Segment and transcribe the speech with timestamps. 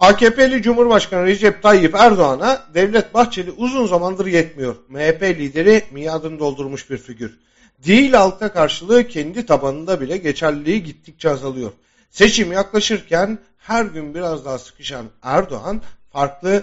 [0.00, 4.76] AKP'li Cumhurbaşkanı Recep Tayyip Erdoğan'a Devlet Bahçeli uzun zamandır yetmiyor.
[4.88, 7.38] MHP lideri miadını doldurmuş bir figür.
[7.86, 11.72] Değil halka karşılığı kendi tabanında bile geçerliliği gittikçe azalıyor.
[12.10, 15.82] Seçim yaklaşırken her gün biraz daha sıkışan Erdoğan
[16.12, 16.62] farklı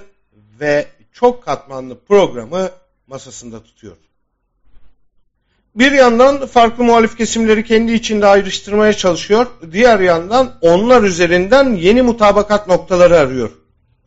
[0.59, 2.69] ve çok katmanlı programı
[3.07, 3.97] masasında tutuyor.
[5.75, 9.47] Bir yandan farklı muhalif kesimleri kendi içinde ayrıştırmaya çalışıyor.
[9.71, 13.51] Diğer yandan onlar üzerinden yeni mutabakat noktaları arıyor.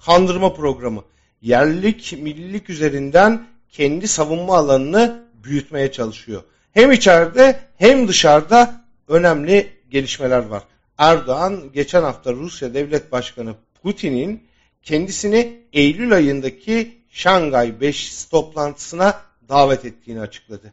[0.07, 1.04] Kandırma programı.
[1.43, 6.43] Yerlilik, millilik üzerinden kendi savunma alanını büyütmeye çalışıyor.
[6.72, 10.63] Hem içeride hem dışarıda önemli gelişmeler var.
[10.99, 14.43] Erdoğan geçen hafta Rusya Devlet Başkanı Putin'in
[14.82, 20.72] kendisini Eylül ayındaki Şangay 5 toplantısına davet ettiğini açıkladı.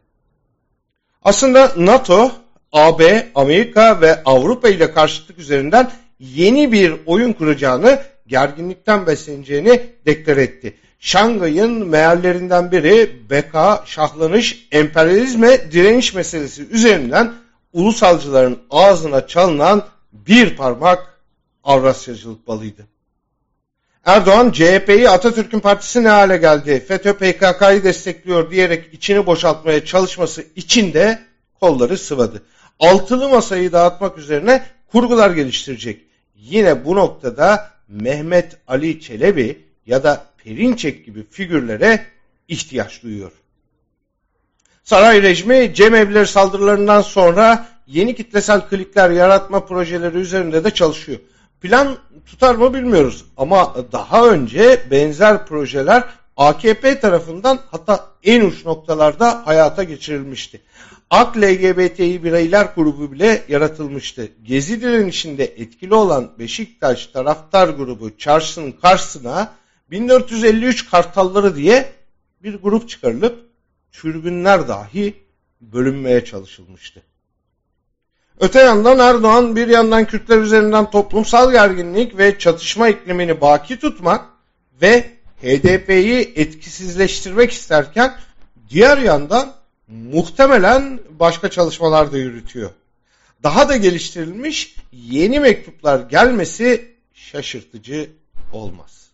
[1.25, 2.31] Aslında NATO,
[2.71, 10.77] AB, Amerika ve Avrupa ile karşıtlık üzerinden yeni bir oyun kuracağını, gerginlikten besleneceğini deklar etti.
[10.99, 17.33] Şangay'ın meallerinden biri beka, şahlanış, emperyalizme direniş meselesi üzerinden
[17.73, 21.19] ulusalcıların ağzına çalınan bir parmak
[21.63, 22.87] Avrasyacılık balıydı.
[24.05, 30.93] Erdoğan CHP'yi Atatürk'ün partisi ne hale geldi, FETÖ PKK'yı destekliyor diyerek içini boşaltmaya çalışması için
[30.93, 31.19] de
[31.59, 32.43] kolları sıvadı.
[32.79, 36.01] Altılı masayı dağıtmak üzerine kurgular geliştirecek.
[36.35, 42.05] Yine bu noktada Mehmet Ali Çelebi ya da Perinçek gibi figürlere
[42.47, 43.31] ihtiyaç duyuyor.
[44.83, 51.19] Saray rejimi cemevleri saldırılarından sonra yeni kitlesel klikler yaratma projeleri üzerinde de çalışıyor.
[51.61, 56.03] Plan tutar mı bilmiyoruz ama daha önce benzer projeler
[56.37, 60.61] AKP tarafından hatta en uç noktalarda hayata geçirilmişti.
[61.09, 64.27] AK LGBTİ bireyler grubu bile yaratılmıştı.
[64.43, 69.53] Gezi direnişinde etkili olan Beşiktaş taraftar grubu çarşının karşısına
[69.91, 71.91] 1453 kartalları diye
[72.43, 73.45] bir grup çıkarılıp
[73.91, 75.13] türbünler dahi
[75.61, 77.03] bölünmeye çalışılmıştı.
[78.39, 84.25] Öte yandan Erdoğan bir yandan Kürtler üzerinden toplumsal gerginlik ve çatışma iklimini baki tutmak
[84.81, 88.15] ve HDP'yi etkisizleştirmek isterken
[88.69, 89.53] diğer yandan
[89.87, 92.69] muhtemelen başka çalışmalar da yürütüyor.
[93.43, 98.09] Daha da geliştirilmiş yeni mektuplar gelmesi şaşırtıcı
[98.53, 99.09] olmaz.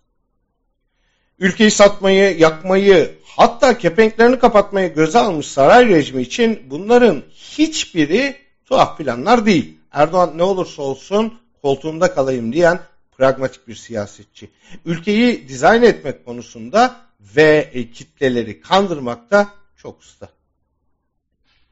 [1.39, 8.35] Ülkeyi satmayı, yakmayı, hatta kepenklerini kapatmayı göze almış saray rejimi için bunların hiçbiri
[8.71, 9.77] tuhaf planlar değil.
[9.91, 12.79] Erdoğan ne olursa olsun koltuğumda kalayım diyen
[13.17, 14.49] pragmatik bir siyasetçi.
[14.85, 16.95] Ülkeyi dizayn etmek konusunda
[17.35, 20.29] ve kitleleri kandırmakta çok usta.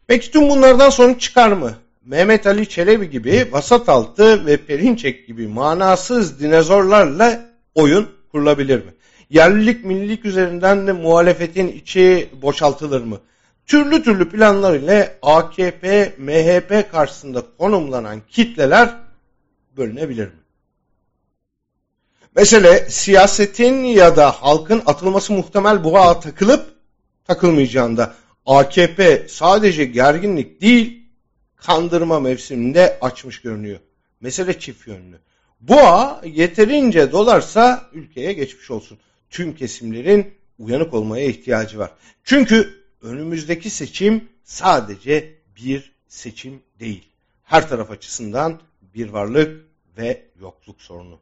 [0.07, 1.73] Peki tüm bunlardan sonuç çıkar mı?
[2.05, 8.93] Mehmet Ali Çelebi gibi vasat altı ve Perinçek gibi manasız dinozorlarla oyun kurulabilir mi?
[9.29, 13.19] Yerlilik millilik üzerinden de muhalefetin içi boşaltılır mı?
[13.69, 18.95] Türlü türlü planlar ile AKP, MHP karşısında konumlanan kitleler
[19.77, 20.39] bölünebilir mi?
[22.35, 26.65] Mesele siyasetin ya da halkın atılması muhtemel buğa takılıp
[27.27, 28.15] takılmayacağında
[28.45, 31.03] AKP sadece gerginlik değil
[31.55, 33.79] kandırma mevsiminde açmış görünüyor.
[34.21, 35.19] Mesele çift yönlü.
[35.59, 38.97] Boğa yeterince dolarsa ülkeye geçmiş olsun.
[39.29, 41.91] Tüm kesimlerin uyanık olmaya ihtiyacı var.
[42.23, 47.09] Çünkü önümüzdeki seçim sadece bir seçim değil.
[47.43, 48.61] Her taraf açısından
[48.95, 49.65] bir varlık
[49.97, 51.17] ve yokluk sorunu.